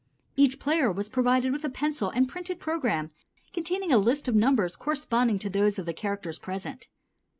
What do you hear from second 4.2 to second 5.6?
of numbers corresponding to